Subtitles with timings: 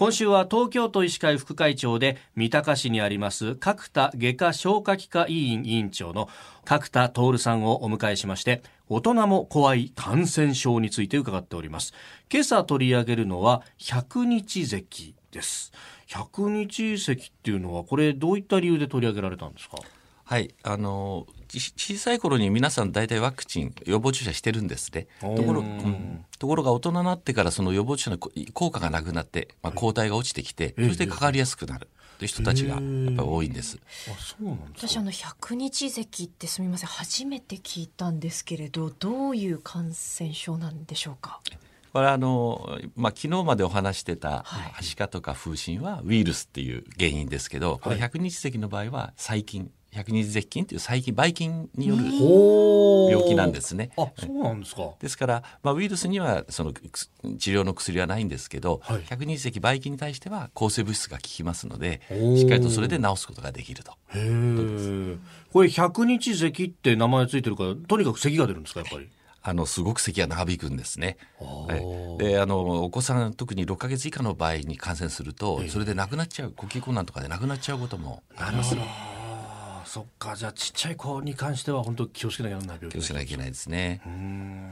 [0.00, 6.30] 今週は東京都医師会副会長で三鷹市にあります角田外科消化器科医院委員長の
[6.64, 11.92] 角田徹さんをお迎えしまして大人も怖い感染症について伺っております。
[12.32, 15.70] 今朝取り上げるのは百日咳です。
[16.06, 19.76] 百日咳っていうのはこれどういった理由で取り上げられたんですか？
[20.24, 21.26] はいあの
[21.58, 28.18] 小さい頃に皆さん大体ワクチン予防注射してるんですねところ,、うん、ところが大人になってからその予防注射の
[28.52, 31.88] 効果がなくなって、まあ、抗体が落ちてきて、そしてかかりやすくなる。
[32.18, 33.78] という人たちがやっぱり多いんです。
[34.06, 36.88] あそうなんです私あの百日咳ってすみません。
[36.88, 41.40] 初めて聞いたんですけれどどういう感染症なんでしょうか？
[41.94, 52.04] これあの、まあ、昨日までお話してた、はしかとか風疹はウイルスっていう原因ですけど、これ百日咳の場合は細菌百日絶菌という細菌ばい菌による
[53.10, 53.90] 病気なんですね。
[53.96, 54.90] あそうなんですか。
[55.00, 56.80] ですから、まあ、ウイルスにはその治
[57.50, 63.92] 療の薬はないんですけど、はい、百日咳ばい菌に対しては抗生物質が効きますのでしっかりとそれで治すことができると。
[65.52, 69.08] これ百日咳って名前ついてるからとにかく咳が出るんですかやっぱり？
[69.42, 71.16] あのすごく咳が長引くんですね。
[72.18, 78.76] であのお子さん特に6か月以下の場合に感染するとそれで亡くなっちゃう呼吸困難とかで亡くなっちゃうこともあります。
[79.92, 80.36] そっか。
[80.36, 82.92] じゃあちっちゃい子に関しては本当気をつけなきゃならない病気。
[82.92, 84.00] 気をつけなきゃいけないですね。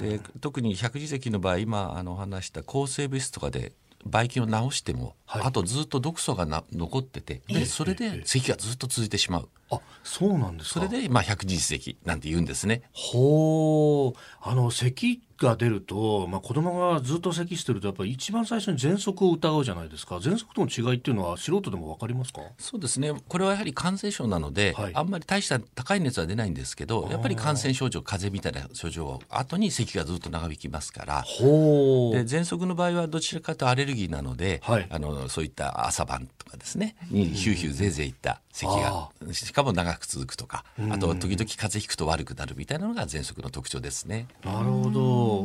[0.00, 9.48] で特に百字咳の場合今あの話した抗生物質とかでばい菌を治しても、はい、あとずっと毒素がな残っててでそれで咳がずっと続いてしまう。
[9.74, 12.82] あそうなんですそれで、まあ、百日咳なんて言うんですね。
[12.92, 14.18] ほう。
[14.42, 20.16] あの咳が出ると、まあ、子供がずっと咳してるとやっぱり一番最初に喘息を疑うじゃないですか。
[20.16, 22.42] 喘息との違いっていうのは素人でも分かりますか？
[22.58, 23.12] そうですね。
[23.28, 31.22] これはやはり感染症なので、はい、あんまり大した高い熱は出ないんですけどやっぱり感染症状風邪みたいな症状後に咳がずっと長引きますから。
[31.22, 31.28] で
[32.24, 44.28] 喘息の場合はどちらかとアレルギーなので、はい、あのそういった朝晩とかですねにヒューヒューぜいぜいいった咳がしかも長く続くとかあと時々風邪ひくと悪くなるみたいなのが喘息の特徴ですね。
[44.44, 44.90] なるほ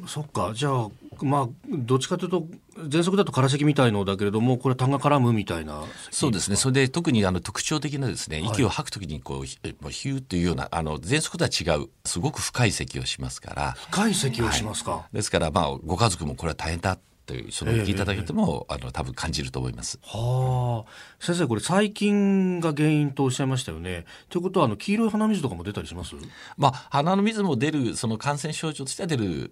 [0.00, 0.06] ど。
[0.06, 0.52] そっか。
[0.54, 0.88] じゃあ
[1.20, 2.46] まあどっちかというと
[2.76, 6.56] 喘息だと空咳みたいのだけれどもこれ痰が絡むみたいなそうですね。
[6.56, 13.72] それで特にあの特徴的なですね、息を吐くときにこうヒューというようなあの喘息とは違うすごく深い咳をしますから。
[13.90, 16.98] 深い咳をしますか、はい、ですからまあご家族もこれは大変だ
[17.32, 19.98] というその聞いていただけても、えー、あの多分感じると思います。
[20.02, 24.04] はあ、先生これ細菌が原因とおっしゃいましたよね。
[24.28, 26.14] ということはあの黄色い鼻水とかも出たりします？
[26.58, 29.50] まあ鼻の水も出るその感染症状としては出る、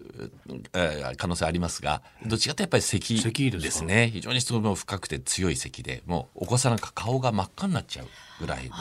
[0.74, 4.10] えー、可能性ありますが、どっちかとやっぱり咳ですね。
[4.12, 8.06] 非常にその深くて強い咳で、もうお子さんなんか顔が真っ赤になっちゃう
[8.41, 8.74] ぐらいの。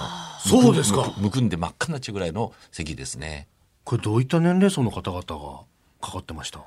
[0.46, 1.14] そうですか。
[1.18, 3.48] むくんで真っ赤になっちゃうぐらいの咳ですね。
[3.86, 5.62] これどういった年齢層の方々が
[6.02, 6.60] かかってました？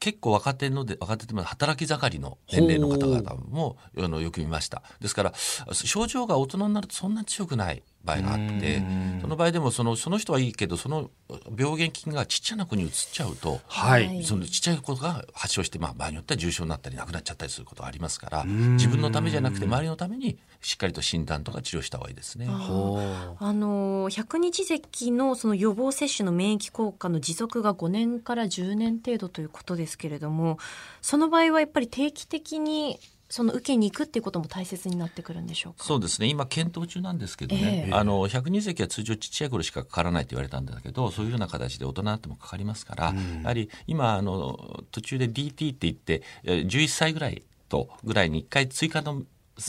[0.00, 4.82] 結構若手ので若手で働き盛りの年齢の方々もあのよく見ました。
[5.00, 5.32] ですから
[5.72, 8.82] 症状が大人になるとそんなに強くない場合があって
[9.20, 11.10] その場合でもそのその人はいいけどその
[11.56, 22.46] 病原菌がちっちゃな子に移っちゃうと、はい、そのちっちゃい子が発症して、まあ、場合によっては重症になったり亡くなっちゃったりすることがありますから自分のためじゃなくて周りのためにしっかりと診断とか治療した方がいいですね。
[22.48, 30.58] あの百日咳のその予防接種の免疫効果の持続が5年から10年程度ということですけれども
[31.02, 32.98] その場合はやっぱり定期的に
[33.30, 35.84] その受けに行くっていうことも大切になってくるんでしょうか？
[35.84, 36.28] そうですね。
[36.28, 49.22] 今検討中なんですけどね、えー、あの百人席は通常ちっちゃい頃しかかからないと言われたんだけどそういうような形で大人になってもかかりますから、うん、やはり今あの途中で DT って言って11歳ぐらいとぐらいに1回追加の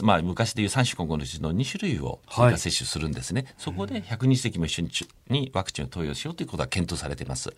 [0.04, 4.90] まあ、昔でいう3種混合のうちの2種類を追加接種するんですね、はい、そこで100日席も一緒に
[5.30, 7.54] にワクチンを投与しようということは検討されています。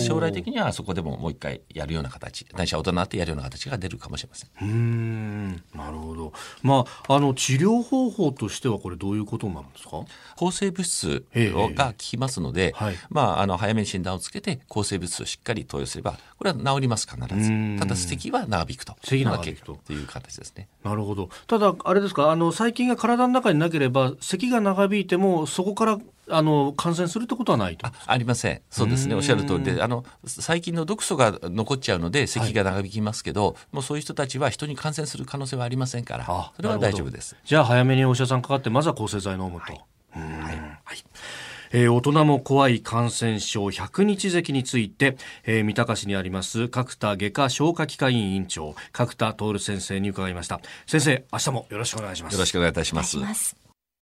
[0.00, 4.50] 将来的にはそこでももう一回やるような形ないしは大人になってやるような形が出るかもしれません。
[4.60, 5.52] うん。
[5.74, 6.32] なるほど。
[6.62, 10.04] まああの治療方法としてはこれどういうことなんですか？
[10.36, 17.78] 抗生物質が効きますので、はい、まああの早めに診断をつけて抗生物質をしっかり投与すればこれは治ります必ず。
[17.78, 18.96] ただ咳は長引くと。
[19.02, 20.68] 咳長引くという形ですね。
[20.84, 22.30] なるほどただあれですか？
[22.30, 25.98] あの細菌が体の中になければ咳が長引いてもそこから
[26.30, 27.86] あの感染するってことはないと。
[27.86, 28.62] あありません。
[28.70, 29.14] そうですね。
[29.14, 36.24] おっしゃる通りであの細菌の毒素が残っちゃうので咳が長引きますけど、はい、もうそういう人たちは人に感染する可能性はありませんから
[36.56, 37.36] それは大丈夫です。
[37.44, 39.72] じゃあ早めにお医者さんかかってまずは抗生剤飲むと。
[39.72, 39.72] はい、
[40.16, 40.56] はい。
[40.84, 41.04] はい
[41.72, 50.60] えー、大人も怖い感染症100日咳について、えー、三鷹市にあります角田外科消化器科医院院長角田徹先生に伺いました。
[50.86, 52.34] 先生明日もよろしくお願いします。
[52.34, 53.18] よろしくお願いいたします